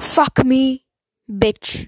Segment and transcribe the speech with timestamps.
[0.00, 0.84] Fuck me,
[1.30, 1.84] bitch.